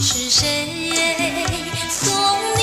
[0.00, 1.04] 是谁
[1.88, 2.14] 送
[2.56, 2.62] 你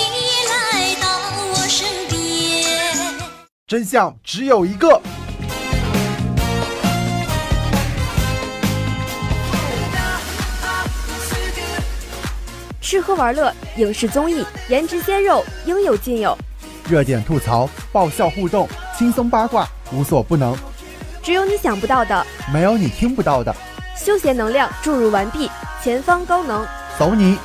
[0.50, 1.08] 来到
[1.52, 3.20] 我身边？
[3.68, 5.02] 真相只有一个。
[12.80, 16.38] 吃喝玩乐、影视综艺、颜值鲜肉，应有尽有。
[16.88, 20.56] 热点吐槽、爆笑互动、轻松八卦，无所不能。
[21.22, 23.54] 只有你想不到的，没有你听不到的。
[24.04, 25.50] 休闲能量注入完毕，
[25.82, 26.68] 前方高能，
[27.00, 27.38] 走你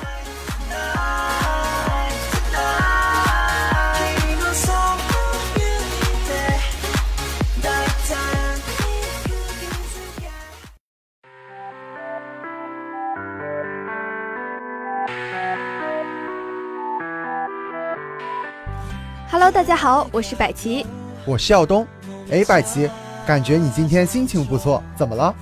[19.30, 20.84] ！Hello，大家好，我是百奇，
[21.24, 21.86] 我是耀东。
[22.32, 22.90] 哎，百奇，
[23.24, 25.32] 感觉你今天心情不错，怎么了？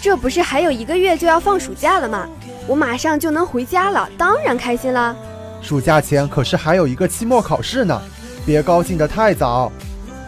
[0.00, 2.28] 这不是还有一个月就要放暑假了吗？
[2.66, 5.16] 我马上就能回家了，当然开心啦。
[5.60, 8.00] 暑假前可是还有一个期末考试呢，
[8.46, 9.72] 别高兴得太早。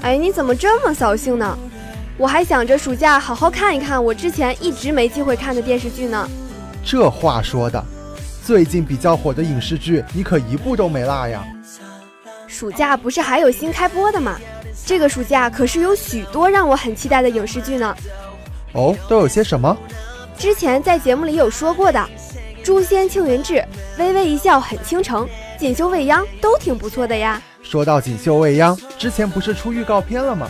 [0.02, 1.56] 哎，你怎么这么扫兴呢？
[2.16, 6.28] 我还想着暑假好好看一看我之前一直没机会看的电视剧呢。
[6.84, 7.82] 这话说的，
[8.44, 11.44] 最近比较火的影视剧，你可一部都没落呀。
[12.46, 14.36] 暑假不是还有新开播的吗？
[14.84, 17.94] 这个暑假可是有许多让我很期待的影视剧呢。
[18.72, 19.76] 哦，都有些什么？
[20.38, 21.98] 之前在节目里有说过的，
[22.64, 23.54] 《诛仙青云志》
[23.98, 25.24] 《微微一笑很倾城》
[25.58, 27.40] 《锦绣未央》都挺不错的呀。
[27.62, 30.48] 说到《锦绣未央》，之前不是出预告片了吗？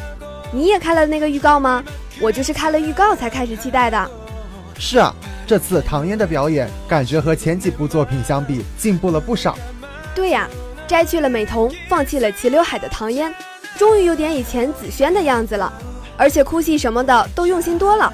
[0.53, 1.83] 你也看了那个预告吗？
[2.21, 4.11] 我就是看了预告才开始期待的。
[4.79, 5.15] 是啊，
[5.47, 9.57] 这次唐嫣的表演感觉和前几部作品相比进步了不少。
[10.15, 10.49] 对呀。
[10.87, 13.33] 摘去了美瞳，放弃了齐刘海的唐嫣，
[13.79, 15.73] 终于有点以前紫萱的样子了，
[16.21, 18.13] 而且哭戏什么的都用心多了。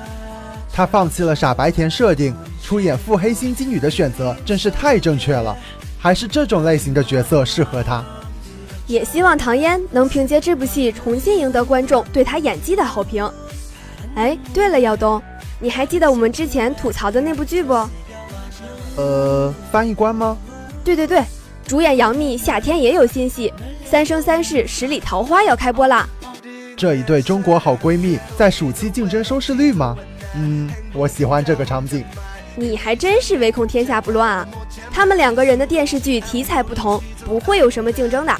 [0.73, 5.57] 他放弃了傻白甜设定，出演腹黑心机女的选择真是太正确了，
[5.99, 8.05] 还是这种类型的角色适合他。
[8.87, 13.29] 也希望唐嫣能凭借这部戏重新赢得观众对她演技的好评。
[14.15, 15.21] 哎，对了，耀东，
[15.59, 17.75] 你还记得我们之前吐槽的那部剧不？
[18.97, 20.39] 呃，翻译官吗？
[20.85, 21.21] 对对对。
[21.67, 23.53] 主演杨幂夏天也有新戏，
[23.91, 26.09] 《三生三世十里桃花》要开播啦！
[26.77, 29.97] 这一对中国好闺蜜在暑期竞争收视率吗？
[30.35, 32.05] 嗯，我喜欢这个场景。
[32.55, 34.49] 你还真是唯恐天下不乱啊！
[34.93, 38.37] 他们两个人的电视剧题材不同，不会有什么竞争的。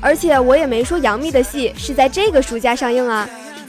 [0.00, 3.28] 而且我也没说杨幂的戏是在这个暑假上映啊！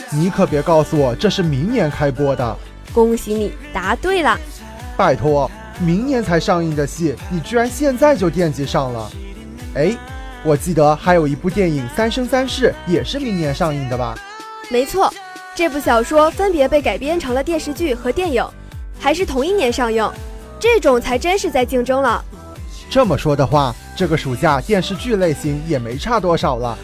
[0.09, 2.57] 你可别告诉我这是明年开播的。
[2.93, 4.39] 恭喜你答对了！
[4.95, 5.51] 拜托。
[5.79, 9.11] 明年才上映的戏，你居然现在就惦记上了？
[9.75, 9.95] 哎，
[10.47, 14.17] 我记得还有一部电影《三生三世》也是明年上映的吧？
[14.71, 15.13] 没错，
[15.53, 18.47] 这部小说分别被改编成了电视剧和电影，
[18.97, 20.09] 还是同一年上映，
[20.57, 22.23] 这种才真是在竞争了。
[22.89, 26.79] 这么说的话，这个暑假电视剧类型也没差多少了。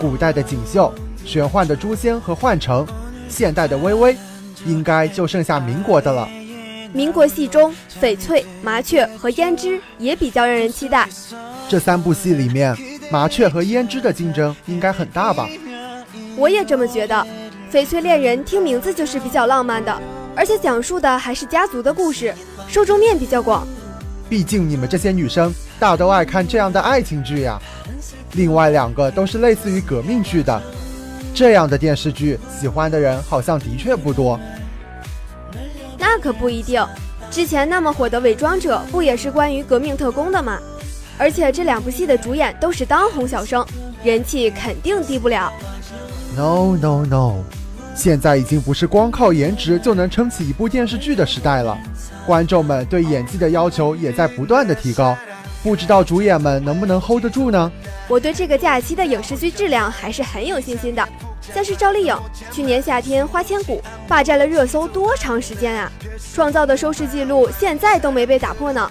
[0.00, 0.90] 古代的锦绣，
[1.22, 2.86] 玄幻的诛仙和幻城，
[3.28, 4.16] 现代的微微，
[4.64, 6.26] 应该就剩下民国的了。
[6.94, 11.06] 民国戏中，翡翠、麻雀和胭脂也比较让人期待。
[11.68, 12.74] 这三部戏里面，
[13.12, 15.46] 麻雀和胭脂的竞争应该很大吧？
[16.34, 17.26] 我也这么觉得。
[17.70, 19.94] 翡翠恋人听名字就是比较浪漫的，
[20.34, 22.34] 而且讲述的还是家族的故事，
[22.68, 23.66] 受众面比较广。
[24.30, 27.60] 毕竟你们这些女生大都爱看这样的爱情剧呀。
[28.32, 30.62] 另外两个都是类似于革命剧的，
[31.34, 34.40] 这样的电视剧喜欢的人好像的确不多。
[35.98, 36.82] 那可不一定，
[37.30, 40.58] 之前那么火的《伪装者》不也是关于革命特工的吗？
[41.18, 43.64] 而且这两部戏的主演都是当红小生，
[44.02, 45.52] 人气肯定低不了。
[46.36, 47.34] No no no，
[47.94, 51.78] 现在已经不是光靠颜值就能撑起一部电视剧的时代了，
[52.26, 55.16] 观众们对演技的要求也在不断的提高，
[55.62, 57.70] 不知道主演们能不能 hold 得住呢？
[58.08, 61.06] 我对这个假期的影视剧质量还是很有信心的。
[61.54, 62.16] 像是赵丽颖，
[62.50, 65.90] 去年夏天《花千骨》霸占了热搜多长时间啊？
[66.34, 68.90] 创造的收视记录现在都没被打破呢。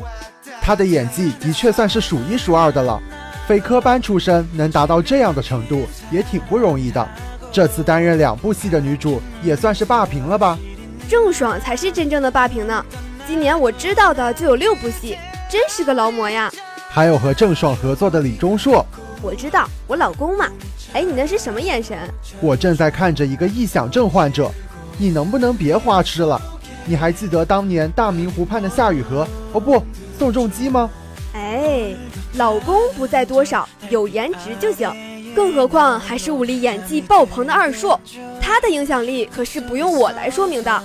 [0.62, 3.02] 她的演技的确算是数一数二的了，
[3.48, 7.06] 非科班出身能达到这样的程度也挺不容易的。
[7.52, 10.58] 这次担任两部戏的女主也算是霸屏了吧？
[11.10, 12.86] 郑爽才是真正的霸屏呢。
[13.28, 15.18] 今年我知道的就有六部戏，
[15.50, 16.50] 真是个劳模呀。
[16.90, 18.86] 还有和郑爽合作的李钟硕，
[19.22, 20.48] 我知道，我老公嘛。
[20.94, 21.98] 哎，你那是什么眼神？
[22.40, 24.52] 我正在看着一个臆想症患者，
[24.98, 26.40] 你能不能别花痴了？
[26.86, 29.28] 你还记得当年大明湖畔的夏雨荷？
[29.54, 29.84] 哦不，
[30.22, 30.88] 宋仲基吗？
[31.34, 31.96] 哎，
[32.36, 34.88] 老公不在多少，有颜值就行。
[35.36, 38.00] 更何况还是武力演技爆棚的二硕，
[38.40, 40.84] 他的影响力可是不用我来说明的。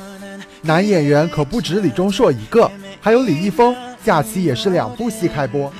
[0.63, 5.71] 男演员可不止李钟硕一个，还有李易峰，假期也是两部戏开播。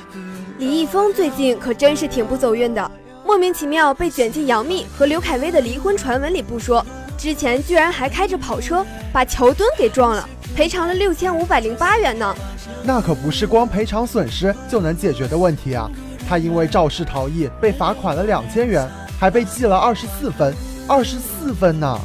[0.59, 2.91] 李易峰最近可真是挺不走运的，
[3.25, 6.85] 莫名其妙被卷进杨幂和刘恺威的离婚传闻里不说，
[7.17, 12.37] 之前居然还开着跑车把桥墩给撞了，赔偿了六千五百零八元呢。
[12.83, 15.91] 那可不是光赔偿损失就能解决的问题啊！
[16.29, 20.55] 他因为肇事逃逸被罚款了两千元，还被记了二十四分，
[20.89, 21.99] 二十四分呢！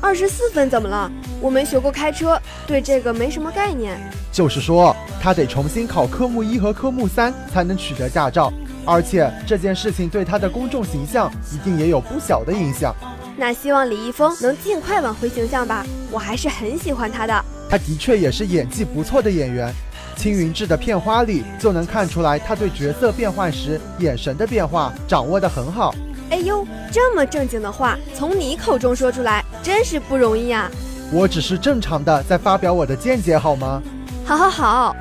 [0.00, 1.10] 二十四分怎么了？
[1.40, 4.00] 我没学过开车，对这个没什么概念。
[4.32, 8.52] 就是说，他得重新考科目一和科目三才能取得驾照，
[8.84, 12.94] 而且这件事情对他的公众形象一定也有不小的影响。
[13.36, 17.44] 那希望李易峰能尽快挽回形象吧，我还是很喜欢他的。
[17.70, 19.68] 他的确也是演技不错的演员，
[20.16, 25.94] 《青云志》的片花里就能看出来他对角色变换时眼神的变化掌握得很好。
[26.30, 30.70] 哎呦，这么正经的话从你口中说出来，真是不容易啊！
[31.12, 33.82] 我只是正常的在发表我的见解，好吗？
[34.24, 34.96] 好好好，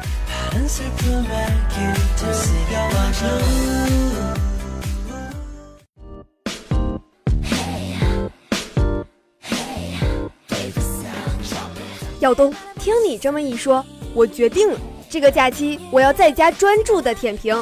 [12.20, 14.80] 耀东，听你这么一说，我决定了，
[15.12, 17.62] 这个假期我要在家专注的舔屏。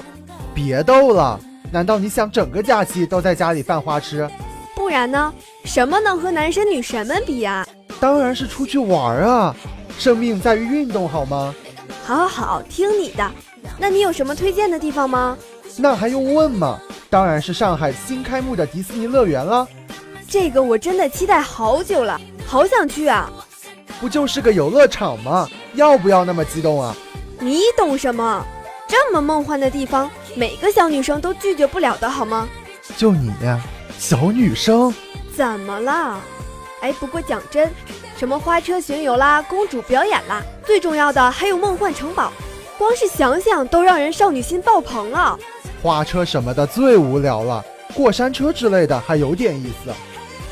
[0.53, 1.39] 别逗了，
[1.71, 4.29] 难道你想整个假期都在家里犯花痴？
[4.75, 5.33] 不然呢？
[5.65, 7.67] 什么能和男神女神们比呀、
[7.99, 9.55] 当然是出去玩啊！
[9.97, 11.55] 生命在于运动，好吗？
[12.05, 13.31] 好好好，听你的。
[13.79, 15.35] 那你有什么推荐的地方吗？
[15.75, 16.79] 那还用问吗？
[17.09, 19.67] 当然是上海新开幕的迪士尼乐园了，
[20.27, 23.27] 这个我真的期待好久了，好想去啊！
[23.99, 25.49] 不就是个游乐场吗？
[25.73, 26.95] 要不要那么激动啊？
[27.39, 28.45] 你懂什么？
[28.87, 32.49] 这么梦幻的地方，每个小女生都拒绝不了的好吗？
[32.97, 33.31] 就你，
[33.97, 34.93] 小女生，
[35.35, 36.19] 怎么了？
[36.81, 37.71] 哎，不过讲真，
[38.17, 42.31] 什么花车巡游啦，公主表演啦，最重要的还有梦幻城堡，
[42.77, 45.37] 光是想想都让人少女心爆棚了。
[45.81, 47.63] 花车什么的最无聊了，
[47.93, 49.93] 过山车之类的还有点意思。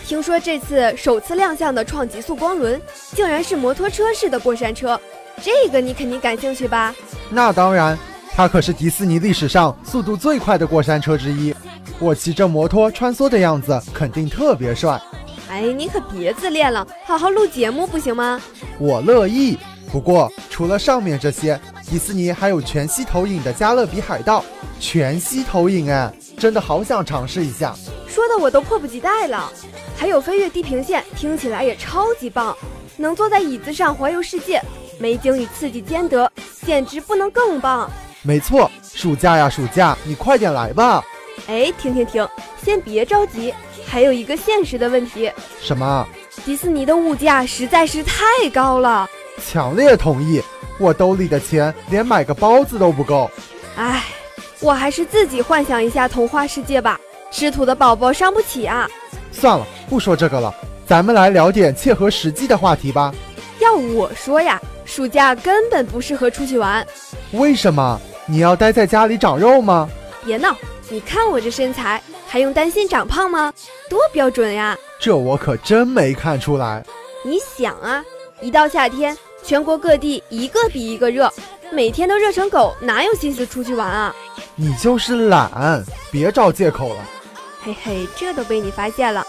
[0.06, 2.82] 听说这次首次亮相的创极速光轮，
[3.14, 5.00] 竟然是摩托车式的过山车，
[5.44, 6.94] 这个你肯定感兴趣吧？
[7.30, 7.98] 那当然，
[8.36, 11.54] 它可是迪士尼历史上速度最快的过山车之一。
[12.00, 15.02] 我骑着摩托穿梭的样子肯定特别帅，
[15.50, 18.40] 哎，你可别自恋了，好好录节目不行吗？
[18.78, 19.58] 我乐意。
[19.92, 21.60] 不过除了上面这些，
[21.90, 24.44] 迪士尼还有全息投影的加勒比海盗，
[24.80, 27.74] 全息投影哎，真的好想尝试一下。
[28.08, 29.52] 说的我都迫不及待了。
[29.96, 32.56] 还有飞越地平线，听起来也超级棒，
[32.98, 34.62] 能坐在椅子上环游世界，
[35.00, 36.32] 美景与刺激兼得，
[36.66, 37.90] 简直不能更棒。
[38.24, 41.04] 没错，暑假呀暑假，你快点来吧。
[41.48, 42.28] 哎，停停停，
[42.64, 43.54] 先别着急，
[43.86, 46.08] 还有一个现实的问题，什么？
[46.44, 49.08] 迪士尼的物价实在是太高了。
[49.46, 50.42] 强烈同意，
[50.80, 53.30] 我兜里的钱连买个包子都不够。
[53.76, 54.04] 唉，
[54.60, 57.00] 我还是自己幻想一下童话世界吧，
[57.32, 58.90] 吃土的宝宝伤不起啊。
[59.32, 60.54] 算了，不说这个了，
[60.88, 63.14] 咱们来聊点切合实际的话题吧。
[63.60, 66.84] 要我说呀，暑假根本不适合出去玩。
[67.34, 68.00] 为什么？
[68.26, 69.88] 你要待在家里长肉吗？
[70.26, 70.56] 别闹，
[70.90, 73.54] 你看我这身材，还用担心长胖吗？
[73.90, 74.76] 多标准呀！
[75.00, 76.84] 这我可真没看出来。
[77.24, 78.04] 你想啊，
[78.42, 81.32] 一到夏天，全国各地一个比一个热，
[81.72, 84.16] 每天都热成狗，哪有心思出去玩啊？
[84.56, 87.00] 你就是懒，别找借口了。
[87.64, 89.26] 嘿嘿，这都被你发现了。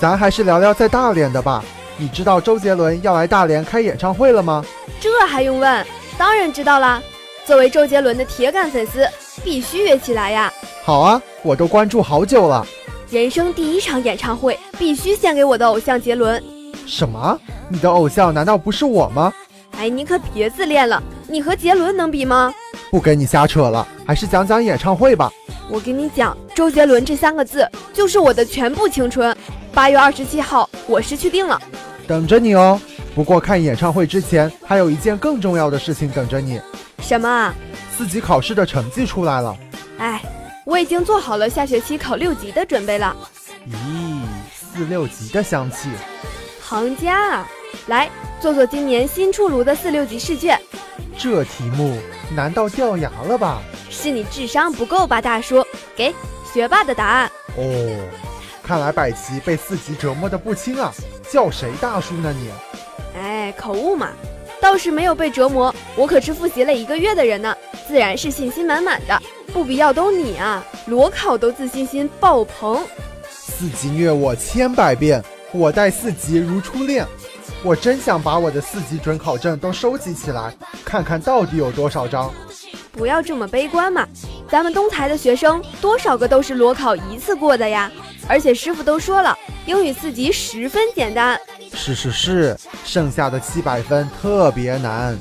[0.00, 1.62] 咱还是聊聊在大连的吧。
[1.96, 4.64] 你知道周杰伦要来大连开演唱会了吗？
[5.02, 5.84] 这还用问？
[6.16, 7.02] 当然知道啦。
[7.44, 9.04] 作为周杰伦的铁杆粉丝，
[9.42, 10.52] 必须约起来呀！
[10.84, 12.64] 好啊，我都关注好久了。
[13.10, 16.40] 人生第一场演唱会，必须献给我的偶像杰伦。
[16.86, 17.36] 什么？
[17.68, 19.32] 你的偶像难道不是我吗？
[19.76, 22.54] 哎，你可别自恋了，你和杰伦能比吗？
[22.92, 25.28] 不跟你瞎扯了，还是讲讲演唱会吧。
[25.68, 29.36] 我跟你讲，周杰伦这三个字就是我的全部青春。
[29.74, 31.60] 八月二十七号，我是去定了，
[32.06, 32.80] 等着你哦。
[33.14, 36.60] 不过看演唱会之前，还有一件更重要的事情等着你。
[37.00, 37.54] 什么啊？
[37.96, 39.56] 四级考试的成绩出来了。
[39.98, 40.22] 哎，
[40.64, 43.14] 我已经做好了下学期考六级的准备了。
[43.68, 43.74] 咦，
[44.50, 45.90] 四六级的香气。
[46.60, 47.48] 行家啊，
[47.88, 50.58] 来做做今年新出炉的四六级试卷。
[51.18, 51.98] 这题目
[52.34, 53.60] 难道掉牙了吧？
[53.90, 55.62] 是你智商不够吧，大叔？
[55.94, 56.14] 给
[56.50, 57.30] 学霸的答案。
[57.56, 58.08] 哦，
[58.62, 60.90] 看来百奇被四级折磨的不轻啊！
[61.30, 62.50] 叫谁大叔呢你？
[63.62, 64.08] 哎，口误嘛。
[64.60, 69.22] 倒是没有被折磨，我可是复习了一个月的人呢，自然是信心满满的。
[69.52, 72.80] 不比耀东你啊，裸考都自信心爆棚。
[73.28, 77.06] 四级虐我千百遍，我待四级如初恋。
[77.64, 80.52] 我真想把我的四级准考证都收集起来，
[80.84, 82.32] 看看到底有多少张。
[82.92, 84.06] 不要这么悲观嘛，
[84.48, 87.90] 咱们东财的学生多少个都是裸考一次过的呀。
[88.28, 91.38] 而且师傅都说了，英语四级十分简单。
[91.74, 95.18] 是是是，剩下的七百分特别难。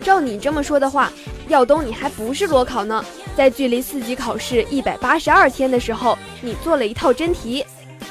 [0.00, 1.12] 照你这么说的话，
[1.48, 3.04] 耀东你还不是裸考呢，
[3.36, 7.64] 在距离四级考试一百八十二天的时候，你做了一套真题。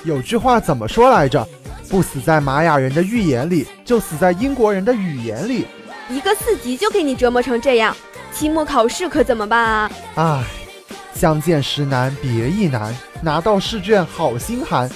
[0.03, 1.47] 有句话怎么说来着？
[1.89, 5.65] 不死在玛雅人的预言里，就死在英国人的语言里。
[6.07, 7.95] 一个四级就给你折磨成这样，
[8.31, 9.91] 期末考试可怎么办啊？
[10.15, 10.43] 唉，
[11.15, 14.87] 相见时难别亦难，拿到试卷好心寒。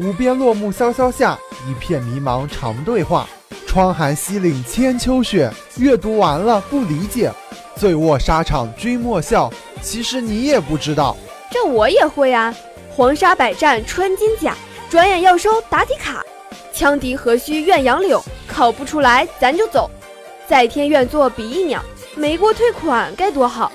[0.00, 1.38] 无边落木萧萧下，
[1.68, 3.28] 一片迷茫长对话。
[3.66, 7.30] 窗含西岭千秋雪，阅读完了不理解。
[7.76, 9.52] 醉卧沙场君莫笑，
[9.82, 11.14] 其实你也不知道。
[11.50, 12.54] 这我也会啊，
[12.88, 14.56] 黄沙百战穿金甲，
[14.88, 16.24] 转眼要收答题卡。
[16.74, 19.90] 羌笛何须怨杨柳，考不出来咱就走。
[20.48, 21.84] 在天愿作比翼鸟，
[22.16, 23.70] 没过退款该多好。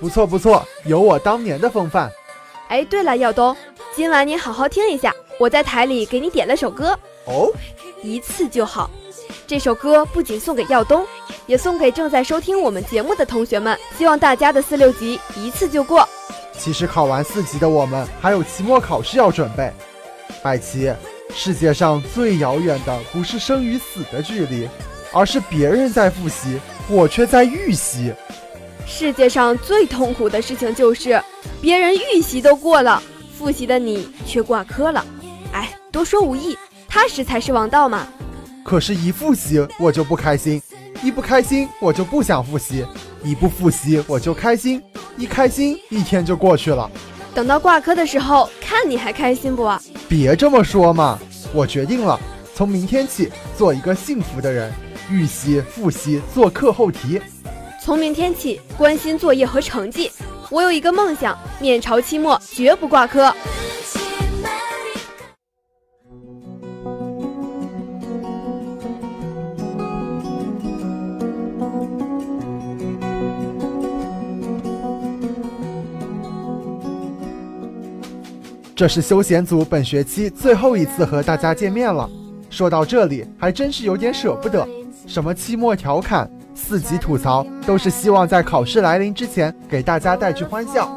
[0.00, 2.10] 不错不错，有我当年的风范。
[2.66, 3.56] 哎，对了，耀东，
[3.94, 7.48] 今晚你好好听一下，我在台里给你点了首歌哦，
[8.02, 8.90] 一次就好。
[9.46, 11.06] 这首歌不仅送给耀东，
[11.46, 13.78] 也送给正在收听我们节目的同学们。
[13.96, 16.06] 希望大家的四六级一次就过。
[16.58, 19.72] 其实考完四级的我们，还有期末考试要准备。
[20.42, 20.92] 百奇。
[21.34, 24.66] 世界上最遥远的不是生与死的距离，
[25.12, 28.12] 而是别人在复习，我却在预习。
[28.86, 31.22] 世界上最痛苦的事情就是
[31.60, 33.02] 别人预习都过了，
[33.38, 35.04] 复习的你却挂科了。
[35.98, 36.56] 哎，多说无益，
[36.88, 38.06] 踏实才是王道嘛。
[38.64, 40.62] 可是，一复习我就不开心，
[41.02, 42.86] 一不开心我就不想复习，
[43.24, 44.80] 一不复习我就开心，
[45.16, 46.88] 一开心一天就过去了。
[47.34, 49.68] 等到挂科的时候，看你还开心不？
[50.08, 51.18] 别这么说嘛！
[51.52, 52.16] 我决定了，
[52.54, 54.72] 从明天起做一个幸福的人，
[55.10, 57.20] 预习、复习、做课后题。
[57.82, 60.12] 从明天起关心作业和成绩。
[60.48, 63.34] 我有一个梦想，面朝期末绝不挂科。
[78.78, 82.08] 这是休闲组本学期最后一次和大家见面了。
[82.48, 84.64] 说到这里，还真是有点舍不得。
[85.04, 90.88] 什么期末调侃、四级吐槽，都是希望在考试来临之前给大家带去欢笑。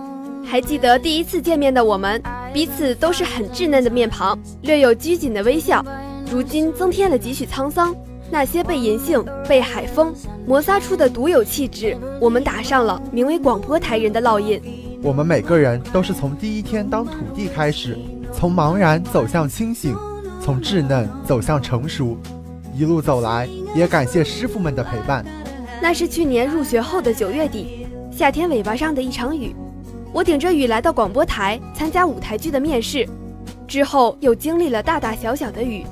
[0.45, 2.21] 还记得第一次见面的我们，
[2.53, 5.83] 彼此都是很稚嫩的面庞，略有拘谨的微笑。
[6.31, 7.95] 如今增添了几许沧桑，
[8.29, 10.13] 那些被银杏、被海风
[10.45, 14.61] 摩擦出的独有气质，我们打上了名为广播台人的烙印。
[15.03, 17.98] 我们每个人都是从第一天当土地开始，
[18.31, 19.96] 从茫然走向清醒，
[20.39, 22.15] 从稚嫩走向成熟，
[22.75, 25.25] 一路走来，也感谢师傅们的陪伴。
[25.81, 29.55] 那是去年入学后的九月底，夏天尾巴上的一场雨，
[30.13, 33.10] 我顶着雨来到广播台参加舞台剧的面试，
[33.67, 35.84] 之后又经历了大大小小的雨，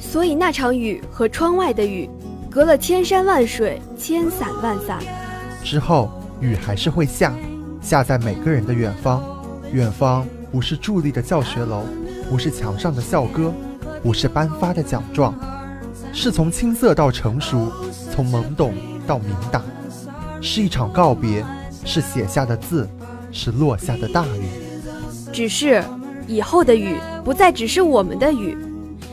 [0.00, 2.10] 所以那场雨和窗外的雨，
[2.50, 4.98] 隔了千山万水，千伞万伞。
[5.62, 6.10] 之后
[6.40, 7.32] 雨还是会下。
[7.80, 9.22] 下在每个人的远方，
[9.72, 11.82] 远方不是伫立的教学楼，
[12.28, 13.52] 不是墙上的校歌，
[14.02, 15.34] 不是颁发的奖状，
[16.12, 17.72] 是从青涩到成熟，
[18.12, 18.74] 从懵懂
[19.06, 19.62] 到明达，
[20.40, 21.44] 是一场告别，
[21.84, 22.88] 是写下的字，
[23.32, 24.48] 是落下的大雨。
[25.32, 25.82] 只是
[26.26, 28.56] 以后的雨不再只是我们的雨，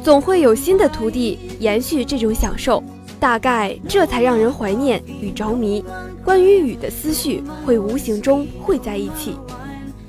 [0.04, 2.84] 总会有新的徒弟延续这种享受。
[3.20, 5.84] 大概这才让人怀念与着迷，
[6.24, 9.36] 关于雨的思绪会无形中汇在一起。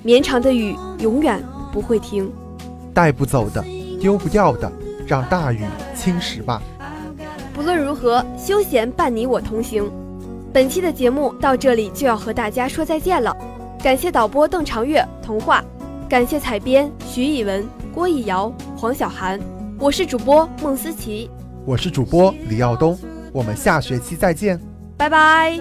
[0.03, 2.31] 绵长的雨永远不会停，
[2.93, 3.65] 带不走的，
[4.01, 4.71] 丢不掉的，
[5.07, 5.61] 让大雨
[5.95, 6.63] 侵蚀吧。
[7.55, 9.91] 不论如何，休闲伴你我同行。
[10.53, 13.35] 本期的节目到这里就要和大家说再见了。
[13.83, 15.65] 感谢导播邓长月、童话，
[16.09, 19.41] 感谢采编徐以文、郭逸瑶、黄小涵。
[19.79, 21.31] 我是主播孟思琪。
[21.67, 22.97] 我是主播李耀东，
[23.33, 24.61] 我们下学期再见，
[24.97, 25.59] 拜拜。